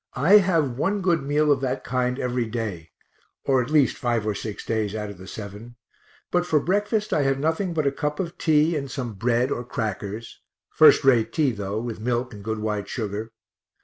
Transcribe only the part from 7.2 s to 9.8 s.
have nothing but a cup of tea and some bread or